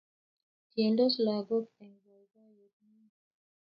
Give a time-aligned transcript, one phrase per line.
[0.71, 3.07] Tiendos lagok eng boiboiyet neo